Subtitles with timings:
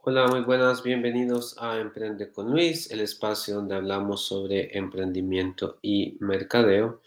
[0.00, 6.16] Hola, muy buenas, bienvenidos a Emprende con Luis, el espacio donde hablamos sobre emprendimiento y
[6.20, 7.02] mercadeo.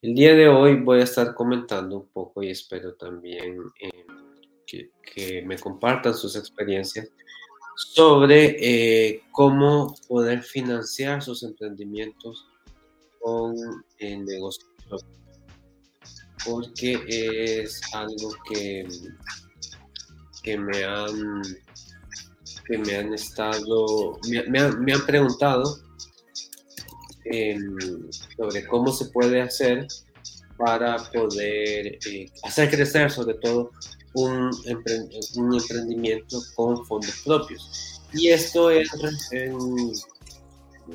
[0.00, 5.42] El día de hoy voy a estar comentando un poco y espero también eh, que,
[5.42, 7.10] me compartan sus experiencias
[7.76, 12.48] sobre eh, cómo poder financiar sus emprendimientos
[13.20, 13.54] con
[13.98, 14.66] el negocio
[16.44, 16.98] porque
[17.62, 18.88] es algo que,
[20.42, 21.42] que me han
[22.66, 25.78] que me han estado, me, han, preguntado
[27.24, 27.76] em,
[28.36, 29.86] sobre cómo se puede hacer
[30.56, 33.70] para poder eh, hacer crecer sobre todo
[34.14, 38.00] un, emprendimiento con fondos propios.
[38.12, 38.90] Y esto es
[39.32, 39.92] en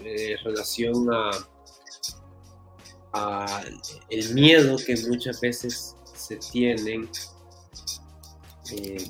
[0.04, 1.32] eh, relación a,
[4.10, 7.10] el miedo que muchas veces se tienen
[8.72, 9.10] eh,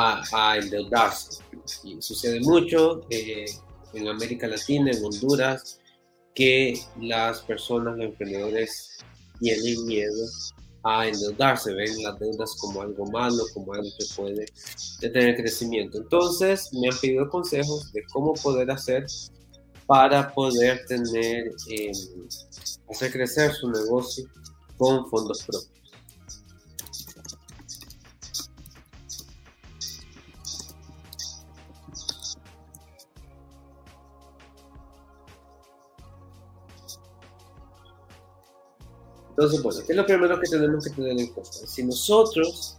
[0.00, 1.42] a, endeudarse.
[1.84, 3.46] Y sucede mucho eh,
[3.94, 5.78] en América Latina, en Honduras,
[6.34, 8.98] que las personas, los emprendedores,
[9.40, 10.26] tienen miedo
[10.82, 14.46] a endeudarse, ven las deudas como algo malo, como algo que puede
[15.00, 15.98] detener crecimiento.
[15.98, 19.06] Entonces, me han pedido consejos de cómo poder hacer
[19.86, 21.92] para poder tener, eh,
[22.88, 24.24] hacer crecer su negocio
[24.78, 25.79] con fondos propios.
[39.40, 41.66] Entonces, bueno, ¿qué es lo primero que tenemos que tener en cuenta?
[41.66, 42.76] Si nosotros,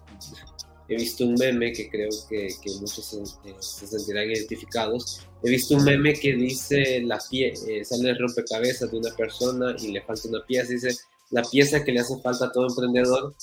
[0.87, 3.17] he visto un meme que creo que, que muchos se,
[3.49, 8.91] eh, sentirán identificados, he visto un meme que dice, la pie, eh, sale el rompecabezas
[8.91, 10.95] de una persona y le falta una pieza, dice,
[11.31, 13.33] la pieza que le hace falta a todo emprendedor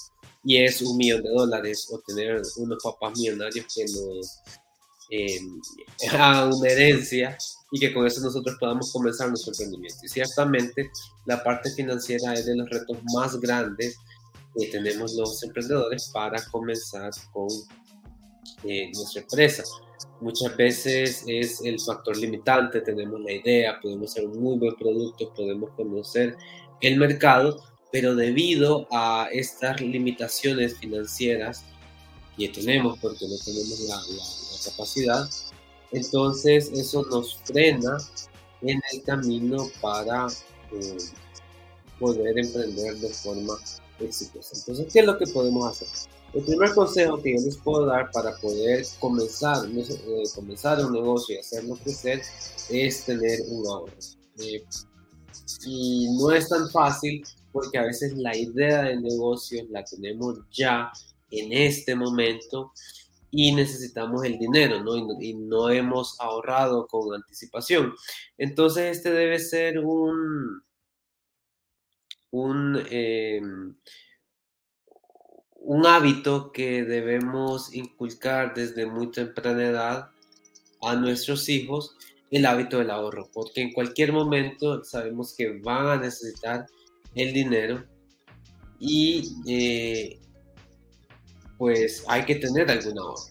[0.45, 4.43] y es un millón de dólares o tener unos papás millonarios que nos
[5.11, 5.41] eh,
[6.13, 7.37] hagan una herencia
[7.71, 9.99] y que con eso nosotros podamos comenzar nuestro emprendimiento.
[10.03, 10.91] Y ciertamente
[11.27, 13.99] la parte financiera es de los retos más grandes
[14.59, 17.49] que tenemos los emprendedores para comenzar con
[18.65, 19.65] eh, nuestra empresa.
[20.21, 25.33] Muchas veces es el factor limitante, tenemos la idea, podemos hacer un muy buen producto,
[25.35, 26.37] podemos conocer
[26.81, 31.65] el mercado, pero debido a estas limitaciones financieras
[32.37, 35.29] que tenemos, porque no tenemos la, la capacidad,
[35.93, 37.99] entonces eso nos frena
[38.63, 40.27] en el camino para
[40.73, 40.99] eh,
[41.99, 43.55] poder emprender de forma
[44.01, 44.57] exitosa.
[44.57, 45.89] Entonces, ¿qué es lo que podemos hacer?
[46.35, 51.37] El primer consejo que yo les puedo dar para poder comenzar, eh, comenzar un negocio
[51.37, 52.21] y hacerlo crecer
[52.69, 53.95] es tener un ahorro.
[54.39, 54.63] Eh,
[55.65, 60.93] y no es tan fácil porque a veces la idea de negocio la tenemos ya
[61.31, 62.73] en este momento
[63.31, 64.97] y necesitamos el dinero, ¿no?
[65.21, 67.95] Y, no hemos ahorrado con anticipación.
[68.39, 70.63] Entonces, este debe ser un,
[72.31, 73.77] un, em,
[75.61, 80.11] un hábito que debemos inculcar desde muy temprana edad
[80.83, 81.97] a nuestros hijos,
[82.31, 86.67] el hábito del ahorro, porque en cualquier momento sabemos que van a necesitar
[87.15, 87.85] el dinero
[88.79, 90.21] y eh,
[91.59, 93.23] pues hay que tener alguna ahorro.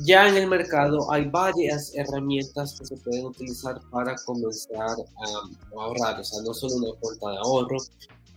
[0.00, 6.20] Ya en el mercado hay varias herramientas que se pueden utilizar para comenzar a ahorrar,
[6.20, 7.78] o sea, no solo una cuenta de ahorro,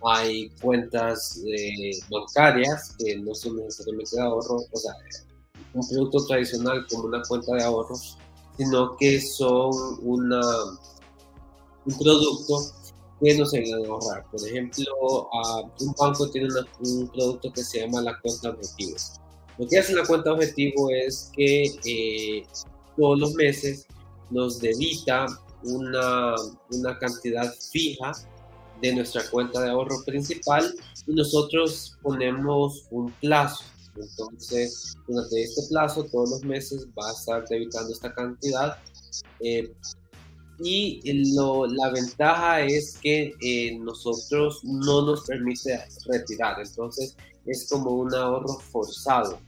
[0.03, 4.94] hay cuentas eh, bancarias que no son necesariamente de ahorro, o sea,
[5.74, 7.96] un producto tradicional como una cuenta de ahorro,
[8.57, 10.41] sino que son una,
[11.85, 12.74] un producto
[13.22, 14.26] que nos ayuda a ahorrar.
[14.32, 15.30] Por ejemplo,
[15.80, 16.50] un banco tiene
[16.80, 18.98] un producto que se llama la cuenta objetivo.
[19.58, 22.44] Lo que hace la cuenta objetivo es que eh,
[22.98, 23.86] todos los meses
[24.30, 25.28] nos debita
[25.64, 26.36] una,
[26.72, 28.12] una cantidad fija
[28.81, 30.74] de nuestra cuenta de ahorro principal
[31.06, 33.64] y nosotros ponemos un plazo.
[33.96, 38.78] Entonces, durante este plazo, todos los meses va a estar debitando esta cantidad.
[39.42, 39.72] Eh,
[40.63, 41.02] y
[41.34, 47.16] la ventaja es que eh, nosotros no nos permite retirar, entonces
[47.46, 49.40] es como un ahorro forzado.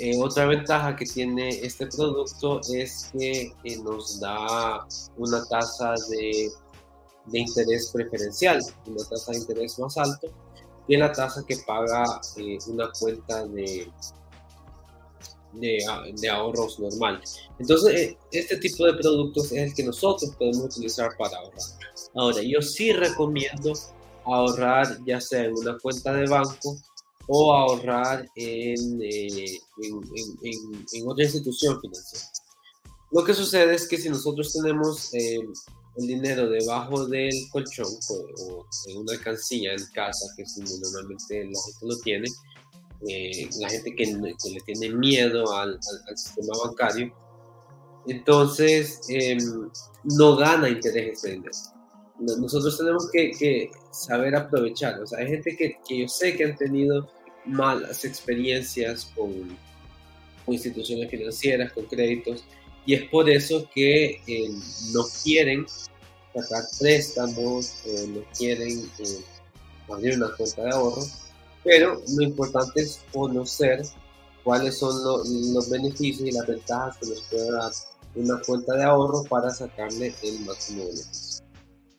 [0.00, 4.86] Eh, otra ventaja que tiene este producto es que eh, nos da
[5.16, 6.50] una tasa de,
[7.26, 10.28] de, interés preferencial, una tasa de interés más alto
[10.88, 12.02] que la tasa que paga
[12.66, 13.92] una cuenta de,
[15.52, 17.20] de, ahorros normal.
[17.58, 21.60] Entonces, eh, este tipo de productos es el que nosotros podemos utilizar para ahorrar.
[22.14, 23.72] Ahora, yo sí recomiendo
[24.24, 26.76] ahorrar ya sea en una cuenta de banco
[27.26, 29.58] o ahorrar en, eh,
[30.92, 32.24] en, otra institución financiera.
[33.10, 35.40] Lo que sucede es que si nosotros tenemos eh,
[35.96, 41.60] el dinero debajo del colchón o, en una alcancía en casa, que es normalmente la
[41.64, 42.28] gente lo tiene,
[43.06, 45.78] eh, la gente que, le tiene miedo al,
[46.16, 47.14] sistema bancario,
[48.06, 49.38] entonces em,
[50.04, 51.52] no gana interés ese dinero.
[52.18, 54.96] Nosotros tenemos que, saber aprovechar.
[55.16, 57.08] Hay gente que, yo sé que han tenido
[57.44, 59.56] malas experiencias con,
[60.48, 62.44] instituciones financieras, con créditos,
[62.86, 64.50] y es por eso que eh,
[64.94, 65.66] no quieren
[66.34, 69.24] sacar préstamos, no quieren eh,
[69.90, 71.02] abrir una cuenta de ahorro,
[71.64, 73.82] pero lo importante es conocer
[74.44, 74.94] cuáles son
[75.52, 77.72] los beneficios y las ventajas que nos puede dar
[78.14, 81.44] una cuenta de ahorro para sacarle el máximo beneficio.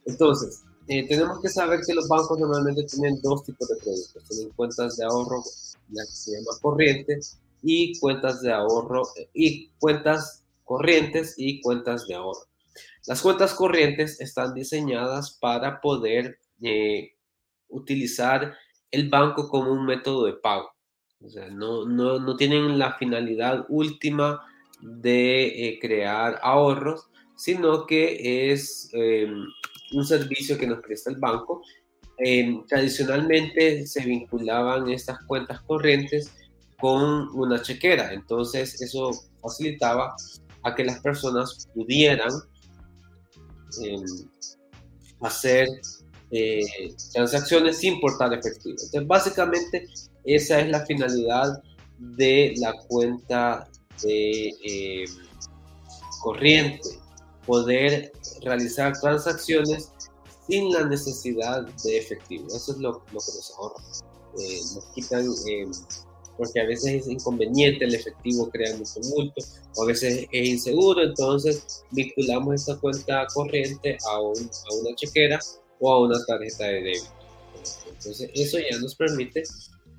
[0.05, 4.23] Entonces, eh, tenemos que saber que los bancos normalmente tienen dos tipos de productos.
[4.27, 5.43] Tienen cuentas de ahorro,
[5.91, 7.19] la que se llama corriente,
[7.61, 9.03] y cuentas de ahorro,
[9.33, 12.47] y cuentas corrientes y cuentas de ahorro.
[13.05, 17.11] Las cuentas corrientes están diseñadas para poder eh,
[17.67, 18.55] utilizar
[18.91, 20.71] el banco como un método de pago.
[21.21, 24.41] O sea, no, no, no tienen la finalidad última
[24.81, 29.45] de eh, crear ahorros, sino que es em,
[29.93, 31.61] un servicio que nos presta el banco.
[32.17, 36.33] Eh, tradicionalmente se vinculaban estas cuentas corrientes
[36.79, 40.15] con una chequera, entonces eso facilitaba
[40.63, 42.31] a que las personas pudieran
[43.83, 44.03] em,
[45.21, 45.67] hacer
[46.31, 48.75] eh, transacciones sin portar efectivo.
[48.83, 49.87] Entonces, básicamente,
[50.23, 51.61] esa es la finalidad
[51.97, 53.67] de la cuenta
[54.03, 55.09] de em,
[56.21, 56.87] corriente
[57.45, 58.11] poder
[58.43, 59.91] realizar transacciones
[60.47, 62.47] sin la necesidad de efectivo.
[62.47, 63.83] Eso es lo, que nos ahorra.
[64.39, 65.67] Eh, nos quitan, eh,
[66.37, 69.41] porque a veces es inconveniente, el efectivo crea mucho multo,
[69.75, 75.39] o a veces es inseguro, entonces vinculamos esta cuenta corriente a, a una chequera
[75.79, 77.19] o a una tarjeta de débito.
[77.87, 79.43] Entonces eso ya nos permite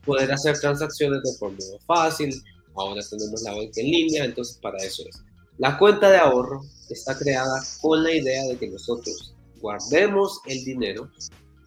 [0.04, 2.42] poder hacer transacciones de forma fácil.
[2.74, 5.22] Ahora tenemos la banca en línea, entonces para eso es.
[5.58, 11.10] La cuenta de ahorro está creada con la idea de que nosotros guardemos el dinero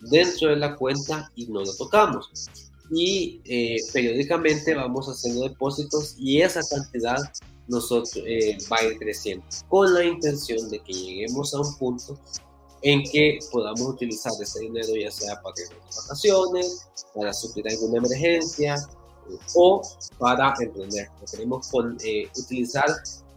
[0.02, 2.30] dentro de la cuenta y no lo tocamos.
[2.90, 7.18] Y eh, periódicamente vamos haciendo depósitos y esa cantidad
[7.68, 12.20] nosotros eh, va a ir creciendo con la intención de que lleguemos a un punto
[12.84, 15.56] en que podamos utilizar ese dinero ya sea para
[15.96, 18.76] vacaciones, para suplir alguna emergencia
[19.30, 19.82] eh, o
[20.20, 21.10] para emprender.
[21.32, 21.70] queremos
[22.38, 22.86] utilizar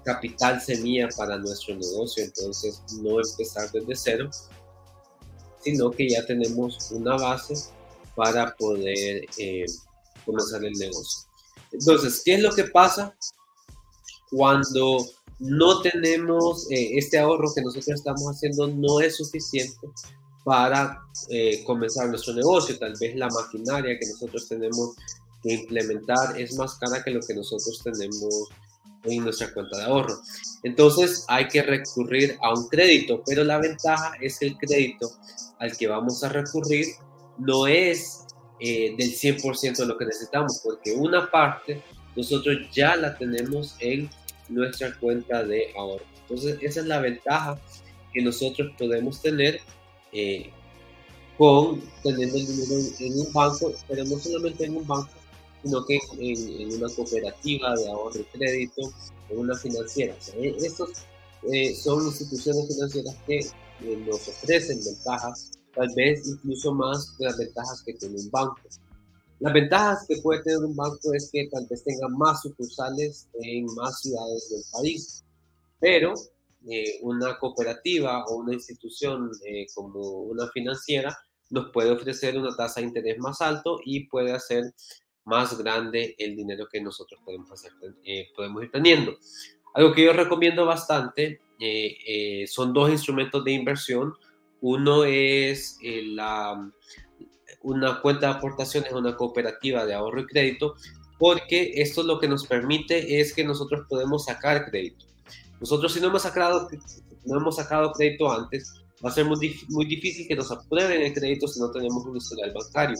[0.05, 4.31] capital semilla para nuestro negocio, entonces no empezar desde cero,
[5.63, 7.55] sino que ya tenemos una base
[8.17, 9.67] para poder eh,
[10.25, 11.29] comenzar el negocio.
[11.71, 13.15] Entonces, ¿qué es lo que pasa
[14.31, 15.07] cuando
[15.39, 19.89] no tenemos eh, este ahorro que nosotros estamos haciendo no es suficiente
[20.45, 22.79] para eh, comenzar nuestro negocio?
[22.79, 24.97] Tal vez la maquinaria que nosotros tenemos
[25.43, 28.49] que implementar es más cara que lo que nosotros tenemos
[29.05, 30.21] en nuestra cuenta de ahorro.
[30.63, 35.11] Entonces hay que recurrir a un crédito, pero la ventaja es que el crédito
[35.59, 36.87] al que vamos a recurrir
[37.39, 38.25] no es
[38.59, 41.83] eh, del 100% de lo que necesitamos, porque una parte
[42.17, 44.09] nosotros ya la tenemos en
[44.49, 46.05] nuestra cuenta de ahorro.
[46.23, 47.61] Entonces esa es la ventaja
[48.13, 49.61] que nosotros podemos tener
[50.13, 50.51] eh,
[51.37, 55.11] con teniendo el dinero en un banco, pero no solamente en un banco,
[55.63, 58.83] sino que en, una cooperativa de ahorro y crédito,
[59.29, 60.15] en una financiera.
[60.39, 60.91] E, estos
[61.53, 67.39] eh, son instituciones financieras que eh, nos ofrecen ventajas, tal vez incluso más de las
[67.39, 68.57] ventajas que tiene un banco.
[69.41, 73.67] Las ventajas que puede tener un banco es que tal vez tenga más sucursales en
[73.75, 75.25] más ciudades del país,
[75.79, 76.15] pero
[76.69, 79.31] eh, una cooperativa o una institución
[79.75, 81.17] como una financiera
[81.51, 84.75] nos puede ofrecer una tasa de interés más alto y puede hacer
[85.25, 87.73] más grande el dinero que nosotros podemos, hacer,
[88.05, 89.19] eh, podemos ir teniendo.
[89.75, 94.15] Algo que yo recomiendo bastante eh, eh, son dos instrumentos de inversión.
[94.61, 96.73] Uno es la,
[97.67, 100.77] una cuenta de aportaciones, una cooperativa de ahorro y crédito,
[101.19, 105.05] porque esto lo que nos permite es que nosotros podemos sacar crédito.
[105.59, 106.69] Nosotros si no hemos sacado,
[107.25, 108.73] no hemos sacado crédito antes,
[109.05, 112.17] va a ser muy, muy difícil que nos aprueben el crédito si no tenemos un
[112.17, 112.97] historial bancario.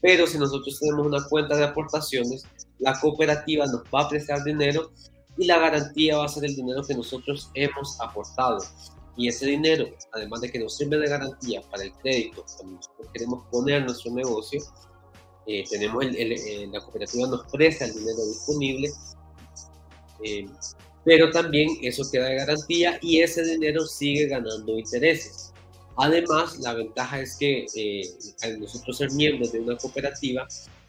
[0.00, 2.46] Pero si nosotros tenemos una cuenta de aportaciones,
[2.78, 4.90] la cooperativa nos va a prestar dinero
[5.36, 8.58] y la garantía va a ser el dinero que nosotros hemos aportado.
[9.18, 13.08] Y ese dinero, además de que nos sirve de garantía para el crédito, cuando nosotros
[13.12, 14.60] queremos poner nuestro negocio,
[15.46, 18.90] eh, tenemos el, la cooperativa nos presta el dinero disponible,
[21.04, 25.52] pero también eso queda de garantía y ese dinero sigue ganando intereses.
[25.96, 27.66] Además, la ventaja es que
[28.42, 30.46] al nosotros ser miembros de una cooperativa,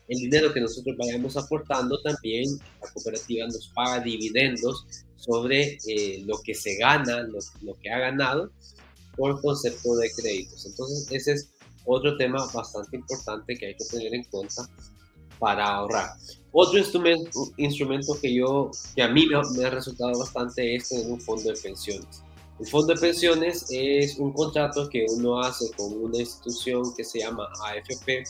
[0.07, 2.45] el dinero que nosotros vayamos aportando también
[2.79, 4.85] la cooperativa nos paga dividendos
[5.19, 7.27] sobre eh, lo que se gana,
[7.61, 8.51] lo, que ha ganado
[9.15, 10.65] por concepto de créditos.
[10.65, 11.49] Entonces ese es
[11.85, 14.69] otro tema bastante importante que hay que tener en cuenta
[15.39, 16.11] para ahorrar.
[16.51, 21.51] Otro instrumento, que yo, que a mí me, ha resultado bastante es tener un fondo
[21.51, 22.23] de pensiones.
[22.59, 27.19] El fondo de pensiones es un contrato que uno hace con una institución que se
[27.19, 28.23] llama AFP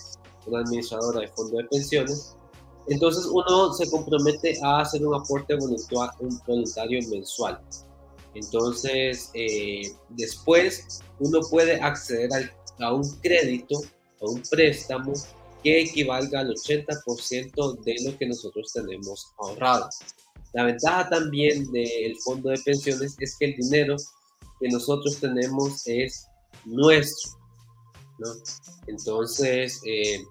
[0.50, 2.36] una administradora de fondo de pensiones,
[2.88, 7.60] entonces uno se compromete a hacer un aporte voluntario mensual.
[8.34, 12.30] Entonces, eh, después uno puede acceder
[12.80, 13.80] a un crédito
[14.20, 15.14] o un préstamo
[15.64, 19.90] que equivalga al 80% de lo que nosotros tenemos ahorrado.
[20.54, 23.96] La ventaja también del fondo de pensiones es que el dinero
[24.60, 26.28] que nosotros tenemos es
[26.66, 27.32] nuestro.
[28.88, 30.24] Entonces, eh,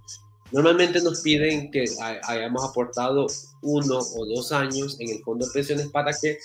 [0.52, 1.85] normalmente nos piden que
[2.25, 3.26] hayamos aportado
[3.62, 6.38] uno o dos años en el fondo de pensiones para que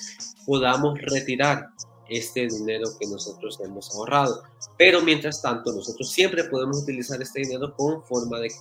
[0.46, 1.70] podamos retirar
[2.10, 4.44] este dinero que nosotros hemos ahorrado.
[4.78, 8.52] Pero mientras tanto, nosotros siempre podemos utilizar este dinero con forma de,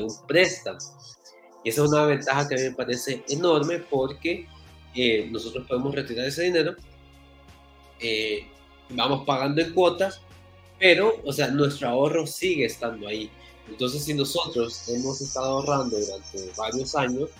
[0.00, 0.78] un préstamo.
[1.64, 4.46] Y esa es una ventaja que a mí me parece enorme porque
[4.94, 6.74] eh, nosotros podemos retirar ese dinero,
[8.00, 8.46] eh,
[8.90, 10.20] vamos pagando en cuotas
[10.82, 13.30] pero, o sea, nuestro ahorro sigue estando ahí.
[13.68, 17.30] Entonces, si nosotros hemos estado ahorrando durante varios años,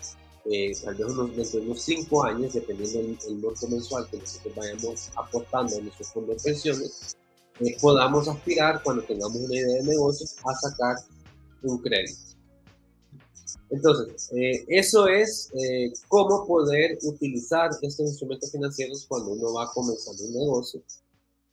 [0.45, 5.11] eh, tal vez unos, dentro de unos años, dependiendo del monto mensual que nosotros vayamos
[5.17, 7.17] aportando a nuestro fondo de pensiones,
[7.61, 10.97] eh, podamos aspirar, cuando tengamos una idea de negocio, a sacar
[11.63, 12.21] un crédito.
[13.71, 15.51] Entonces, eh, eso es
[16.09, 20.83] cómo poder utilizar estos instrumentos financieros cuando uno va comenzando un negocio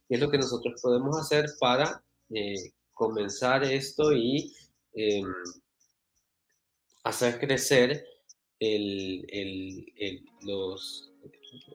[0.09, 4.53] qué es lo que nosotros podemos hacer para eh, comenzar esto y
[4.94, 5.25] em,
[7.06, 8.06] hacer crecer
[8.60, 11.10] el, el, los,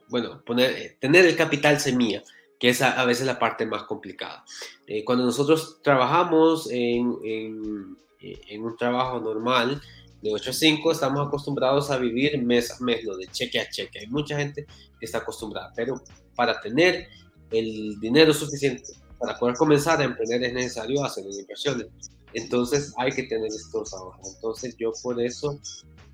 [0.07, 2.21] bueno, tener el capital semilla,
[2.59, 4.45] que es a, veces la parte más complicada.
[4.85, 9.81] Eh, cuando nosotros trabajamos en, en, un trabajo normal,
[10.21, 13.99] de 8 a 5, estamos acostumbrados a vivir mes a mes, de cheque a cheque.
[13.99, 14.65] Hay mucha gente
[14.99, 16.01] que está acostumbrada, pero
[16.35, 17.07] para tener
[17.51, 21.87] el dinero suficiente para poder comenzar a emprender es necesario hacer inversiones.
[22.33, 24.35] Entonces hay que tener estos ahorros.
[24.35, 25.59] Entonces yo por eso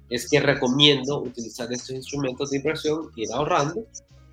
[0.10, 3.86] es que recomiendo utilizar estos instrumentos de inversión, ir ahorrando.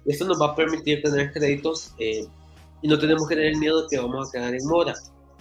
[0.05, 2.27] Esto nos va a permitir tener créditos eh,
[2.83, 4.95] y no tenemos que tener miedo de que vamos a quedar en mora.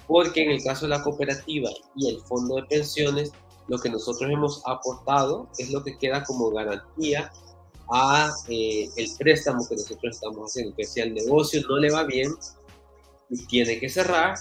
[0.07, 3.31] Porque en el caso de la cooperativa y el fondo de pensiones,
[3.67, 7.29] lo que nosotros hemos aportado es lo que queda como garantía
[7.89, 12.03] a eh, el préstamo que nosotros estamos haciendo, que si al negocio no le va
[12.03, 12.33] bien
[13.29, 14.35] y tiene que cerrar,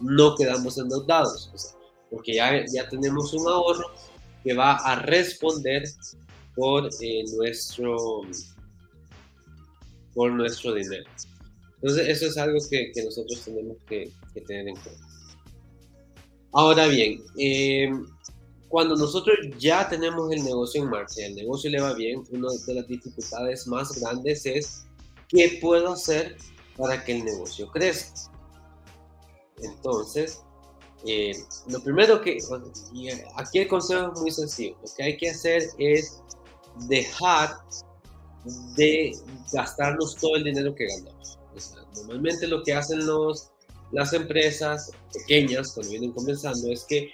[0.00, 1.74] no quedamos endeudados,
[2.10, 3.86] porque ya, ya tenemos un ahorro
[4.42, 5.84] que va a responder
[6.54, 8.22] por eh, nuestro
[10.14, 11.04] por nuestro dinero.
[11.76, 14.10] Entonces eso es algo que, que nosotros tenemos que,
[14.46, 15.06] tener en cuenta.
[16.52, 17.90] Ahora bien, eh,
[18.68, 22.48] cuando nosotros ya tenemos el negocio en marcha y el negocio le va bien, una
[22.66, 24.84] de las dificultades más grandes es
[25.28, 26.36] qué puedo hacer
[26.76, 28.29] para que el negocio crezca.
[29.62, 30.42] Entonces,
[31.06, 31.32] eh,
[31.68, 32.38] lo primero que,
[33.36, 36.22] aquí el consejo es muy sencillo, lo que hay que hacer es
[36.88, 37.56] dejar
[38.76, 39.12] de
[39.52, 41.38] gastarnos todo el dinero que ganamos.
[41.94, 43.50] normalmente lo que hacen los,
[43.92, 47.10] las empresas pequeñas cuando vienen comenzando es que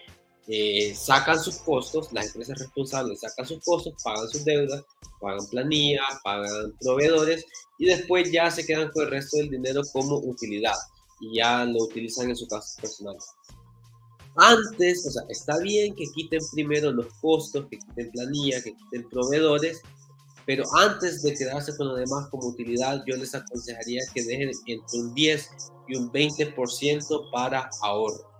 [0.48, 4.84] eh, sacan sus costos, las empresas responsables sacan sus costos, pagan sus deudas,
[5.20, 7.44] pagan planilla, pagan proveedores
[7.78, 10.74] y después ya se quedan con el resto del dinero como utilidad
[11.20, 13.16] y ya lo utilizan en su caso personal.
[14.36, 19.08] Antes, o sea, está bien que quiten primero los costos, que quiten planilla, que quiten
[19.08, 19.80] proveedores,
[20.44, 25.00] pero antes de quedarse con lo demás como utilidad, yo les aconsejaría que dejen entre
[25.00, 25.50] un 10
[25.88, 28.36] y un 20% para ahorro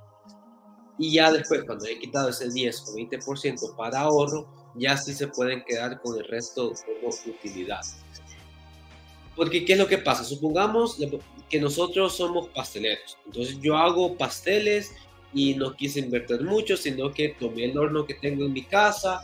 [0.98, 5.28] y ya después, cuando he quitado ese 10 o 20% para ahorro, ya sí se
[5.28, 7.80] pueden quedar con el resto como utilidad.
[9.36, 10.24] Porque, ¿qué es lo que pasa?
[10.24, 10.98] Supongamos
[11.48, 13.18] que nosotros somos pasteleros.
[13.26, 14.92] Entonces, yo hago pasteles
[15.34, 19.20] y no quise invertir mucho, sino que tomé el horno que tengo en mi casa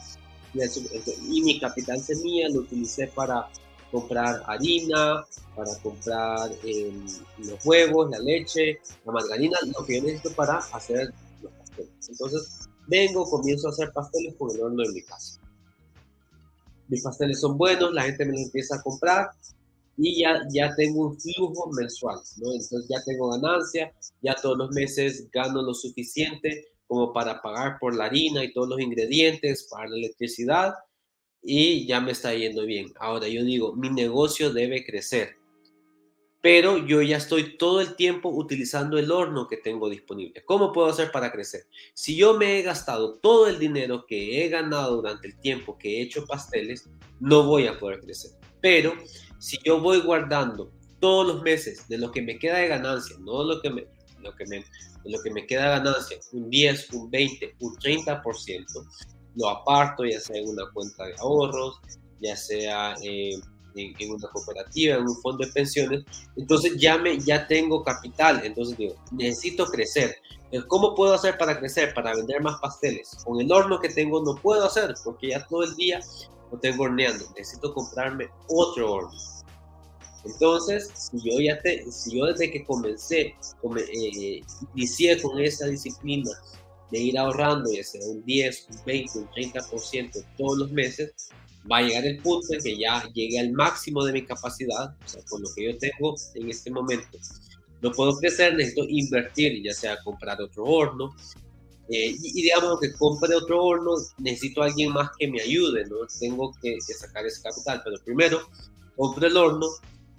[0.54, 3.48] y, mi capital semilla lo utilicé para
[3.90, 5.24] comprar harina,
[5.56, 7.06] para comprar em,
[7.38, 11.12] los huevos, la leche, la margarina, lo que yo necesito para hacer
[12.08, 15.40] entonces, vengo, comienzo a hacer pasteles con el horno en mi casa.
[16.88, 19.30] Mis pasteles son buenos, la gente me los empieza a comprar
[19.96, 22.52] y ya, ya tengo un flujo mensual, ¿no?
[22.52, 27.94] Entonces ya tengo ganancia, ya todos los meses gano lo suficiente como para pagar por
[27.94, 30.74] la harina y todos los ingredientes, para la electricidad
[31.42, 32.92] y ya me está yendo bien.
[33.00, 35.36] Ahora yo digo, mi negocio debe crecer
[36.42, 40.44] pero yo ya estoy todo el tiempo utilizando el horno que tengo disponible.
[40.44, 41.66] ¿Cómo puedo hacer para crecer?
[41.94, 45.98] Si yo me he gastado todo el dinero que he ganado durante el tiempo que
[45.98, 48.32] he hecho pasteles, no voy a poder crecer.
[48.60, 48.92] Pero
[49.42, 50.70] si yo voy guardando
[51.00, 53.86] todos los meses de lo que me queda de ganancia, no lo que me,
[54.20, 54.64] lo que me,
[55.04, 58.64] lo que me queda de ganancia, un 10, un 20, un 30%,
[59.34, 61.80] lo aparto ya sea en una cuenta de ahorros,
[62.20, 62.94] ya sea...
[63.02, 63.34] Eh,
[63.74, 66.04] en, una cooperativa, en un fondo de pensiones,
[66.36, 70.14] entonces ya, me, ya tengo capital, entonces digo, necesito crecer.
[70.68, 71.94] ¿Cómo puedo hacer para crecer?
[71.94, 73.16] Para vender más pasteles.
[73.24, 76.00] Con el horno que tengo no puedo hacer porque ya todo el día
[76.50, 77.24] lo tengo horneando.
[77.34, 79.31] Necesito comprarme otro horno.
[80.24, 83.34] Entonces, si yo ya te, si yo desde que comencé,
[83.94, 84.40] eh,
[84.74, 86.30] inicié con esa disciplina
[86.90, 91.12] de ir ahorrando, ya sea un 10, un 20, un 30% todos los meses,
[91.70, 95.08] va a llegar el punto en que ya llegue al máximo de mi capacidad, o
[95.08, 97.18] sea, con lo que yo tengo en este momento.
[97.80, 101.14] No puedo crecer, necesito invertir, ya sea comprar otro horno.
[101.88, 105.96] Eh, y, digamos que compre otro horno, necesito a alguien más que me ayude, ¿no?
[106.20, 108.40] Tengo que, sacar ese capital, pero primero
[108.96, 109.66] compro el horno,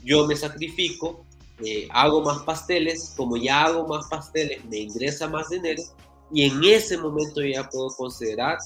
[0.04, 1.26] yo me sacrifico,
[1.64, 5.84] eh, hago más pasteles, como ya hago más pasteles, me ingresa más dinero
[6.32, 8.58] y en ese momento ya puedo considerar,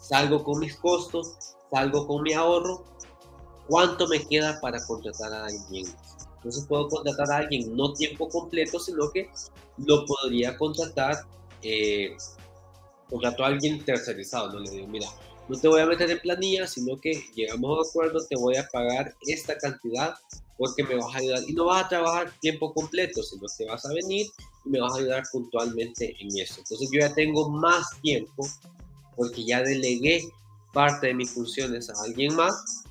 [0.00, 2.84] salgo con mis costos, salgo con mi ahorro,
[3.68, 5.86] ¿cuánto me queda para contratar a alguien?
[6.36, 9.30] Entonces puedo contratar a alguien no tiempo completo, sino que
[9.76, 11.26] lo podría contratar,
[11.62, 12.16] eh,
[13.10, 15.08] contrato a alguien tercerizado, no le digo, mira,
[15.50, 18.56] no te voy a meter en planilla, sino que llegamos a un acuerdo, te voy
[18.56, 20.14] a pagar esta cantidad
[20.56, 23.84] porque me vas a ayudar y no vas a trabajar tiempo completo, sino que vas
[23.84, 24.26] a venir
[24.64, 26.60] y me vas a ayudar puntualmente en eso.
[26.60, 28.46] Entonces yo ya tengo más tiempo
[29.16, 30.22] porque ya delegué
[30.72, 32.84] parte de mis funciones a alguien más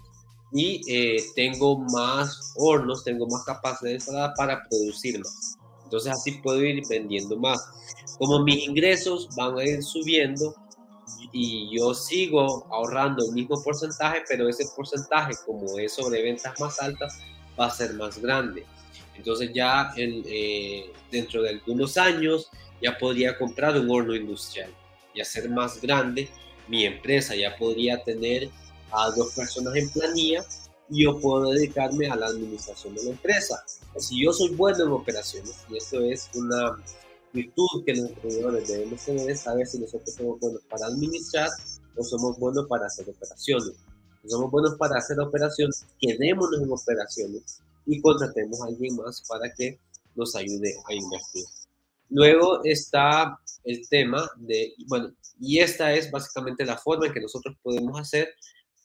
[0.52, 5.58] y eh, tengo más hornos, tengo más capacidad para producir más.
[5.86, 7.64] Entonces así puedo ir vendiendo más.
[8.18, 10.54] Como mis ingresos van a ir subiendo
[11.32, 16.82] y yo sigo ahorrando el mismo porcentaje, pero ese porcentaje, como es sobre ventas más
[16.82, 17.20] altas,
[17.60, 18.66] va a ser más grande.
[19.16, 22.50] Entonces ya eh, dentro de algunos años
[22.82, 24.72] ya podría comprar un horno industrial
[25.14, 26.30] y hacer más grande
[26.70, 28.50] mi empresa ya podría tener
[28.92, 30.46] a dos personas en planilla
[30.90, 33.64] y yo puedo dedicarme a la administración de la empresa.
[33.98, 36.78] Si yo soy bueno en operaciones, y esto es una
[37.34, 41.50] virtud que los emprendedores debemos tener, es saber si nosotros somos buenos para administrar
[41.96, 43.74] o somos buenos para hacer operaciones.
[44.22, 49.52] Si somos buenos para hacer operaciones, quedémonos en operaciones y contratemos a alguien más para
[49.54, 49.80] que
[50.16, 51.46] nos ayude a invertir.
[52.10, 57.56] Luego está el tema de, bueno, y esta es básicamente la forma en que nosotros
[57.62, 58.30] podemos hacer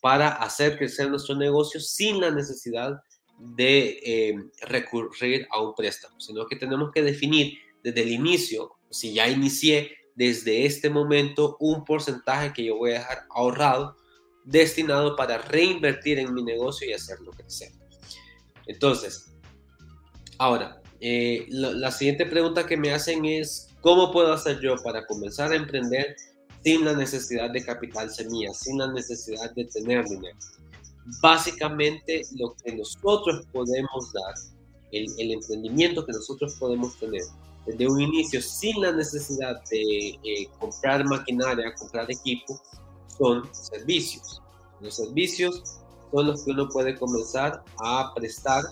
[0.00, 3.00] para hacer crecer nuestro negocio sin la necesidad
[3.38, 9.12] de eh, recurrir a un préstamo, sino que tenemos que definir desde el inicio, si
[9.12, 13.96] ya inicié desde este momento un porcentaje que yo voy a dejar ahorrado,
[14.44, 17.72] destinado para reinvertir en mi negocio y hacerlo crecer.
[18.66, 19.34] Entonces,
[20.38, 25.52] ahora, eh, la, siguiente pregunta que me hacen es, ¿cómo puedo hacer yo para comenzar
[25.52, 26.16] a emprender
[26.62, 30.38] sin la necesidad de capital semilla, sin la necesidad de tener dinero?
[31.20, 34.34] Básicamente lo que nosotros podemos dar,
[34.92, 37.22] el, el emprendimiento que nosotros podemos tener
[37.66, 42.60] desde un inicio sin la necesidad de eh, comprar maquinaria, comprar equipo,
[43.16, 44.42] son servicios.
[44.80, 45.62] Los servicios
[46.12, 48.64] son los que uno puede comenzar a prestar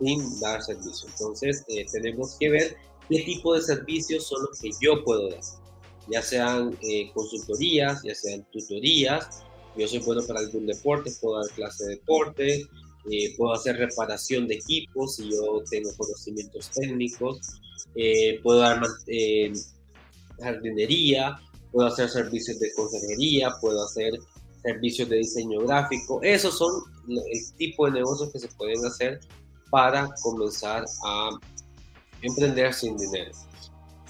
[0.00, 1.08] sin dar servicio.
[1.08, 2.76] Entonces, eh, tenemos que ver
[3.08, 5.40] qué tipo de servicios son los que yo puedo dar,
[6.08, 9.42] ya sean eh, consultorías, ya sean tutorías.
[9.76, 12.66] Yo soy bueno para algún deporte, puedo dar clase de deporte,
[13.10, 17.40] eh, puedo hacer reparación de equipos si yo tengo conocimientos técnicos,
[18.42, 18.82] puedo dar
[20.40, 21.38] jardinería,
[21.70, 24.12] puedo hacer servicios de consejería, puedo hacer
[24.62, 26.20] servicios de diseño gráfico.
[26.22, 26.70] Esos son
[27.08, 29.20] el tipo de negocios que se pueden hacer
[29.70, 31.30] para comenzar a
[32.20, 33.32] emprender sin dinero.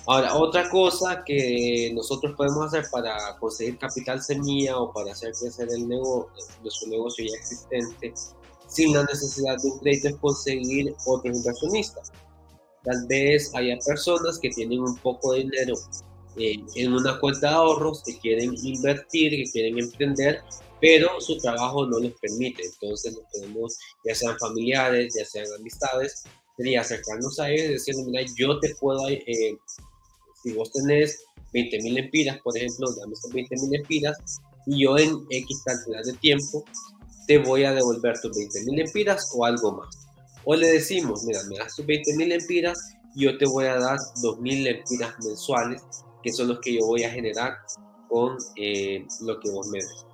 [0.06, 5.68] Ahora, otra cosa que nosotros podemos hacer para conseguir capital semilla o para hacer crecer
[5.70, 6.28] el negocio,
[6.62, 8.12] nuestro negocio ya existente,
[8.66, 12.10] sin la necesidad de un crédito, es conseguir otros inversionistas.
[12.84, 15.74] Tal vez haya personas que tienen un poco de dinero
[16.36, 20.40] eh, en una cuenta de ahorros, que quieren invertir, que quieren emprender,
[20.80, 22.62] pero su trabajo no les permite.
[22.64, 26.24] Entonces, podemos, ya sean familiares, ya sean amistades,
[26.56, 29.56] sería acercarnos a ellos y decirle, mira, yo te puedo, eh,
[30.42, 34.18] si vos tenés 20 mil empiras, por ejemplo, dame esas 20 mil empiras
[34.66, 36.64] y yo en X cantidad de tiempo
[37.26, 40.08] te voy a devolver tus 20 mil empiras o algo más.
[40.44, 43.78] O le decimos, mira, me das tus 20 mil empiras y yo te voy a
[43.78, 45.82] dar 2 mil empiras mensuales,
[46.22, 47.58] que son los que yo voy a generar
[48.08, 50.06] con eh, lo que vos me des.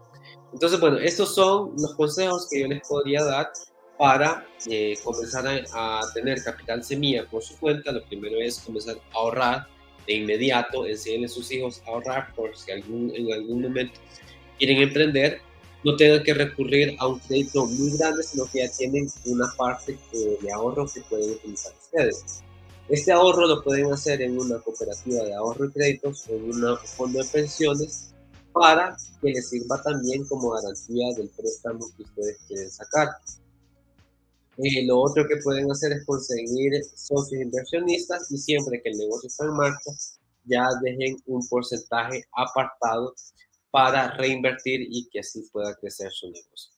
[0.53, 3.51] Entonces, bueno, estos son los consejos que yo les podría dar
[3.99, 7.93] para eh, comenzar a, a, tener capital semilla por su cuenta.
[7.93, 9.67] Lo primero es comenzar a ahorrar
[10.07, 14.01] de inmediato, enseñarle a sus hijos a ahorrar por si algún, en algún momento
[14.59, 15.41] quieren emprender,
[15.89, 19.99] no tengan que recurrir a un crédito muy grande, sino que ya tienen una parte
[20.13, 22.43] de ahorro que pueden utilizar ustedes.
[22.91, 26.79] Este ahorro lo pueden hacer en una cooperativa de ahorro y créditos o en un
[26.79, 28.15] fondo de pensiones
[28.53, 33.09] para que les sirva también como garantía del préstamo que ustedes quieren sacar.
[34.59, 39.29] Eh, lo otro que pueden hacer es conseguir socios inversionistas y siempre que el negocio
[39.29, 39.91] está en marcha,
[40.45, 43.15] ya dejen un porcentaje apartado
[43.79, 46.73] para reinvertir y que así pueda crecer su negocio.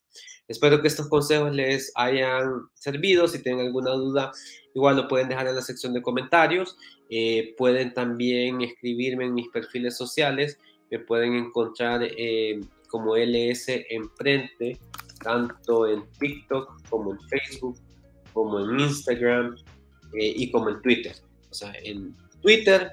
[0.46, 3.26] Espero que estos consejos les hayan servido.
[3.26, 4.32] Si tienen alguna duda,
[4.74, 6.76] igual lo pueden dejar en la sección de comentarios.
[7.08, 10.58] Eh, pueden también escribirme en mis perfiles sociales.
[10.90, 14.78] Me pueden encontrar eh, como LS Emprende,
[15.22, 17.78] tanto en TikTok como en Facebook,
[18.34, 19.56] como en Instagram
[20.12, 21.16] eh, y como en Twitter.
[21.50, 22.90] O sea, en Twitter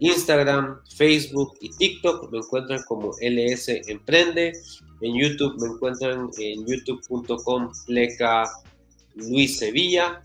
[0.00, 4.52] Instagram, Facebook y TikTok me encuentran como LS Emprende.
[5.00, 8.44] En YouTube me encuentran en youtube.com pleca
[9.14, 10.20] Luis Sevilla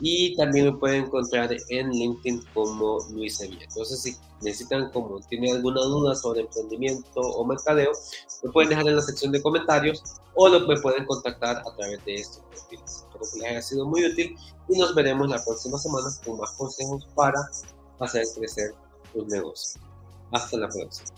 [0.00, 3.64] y también me pueden encontrar en LinkedIn como Luis Sevilla.
[3.64, 7.92] Entonces, si necesitan, como tienen alguna duda sobre emprendimiento o mercadeo,
[8.42, 10.02] me pueden dejar en la sección de comentarios
[10.34, 13.04] o lo, me pueden contactar a través de estos perfiles.
[13.06, 14.34] Espero que les haya sido muy útil
[14.68, 17.38] y nos veremos la próxima semana con más consejos para
[17.98, 18.74] hacer crecer
[19.12, 19.78] tus negocios.
[20.32, 21.08] Hasta la próxima.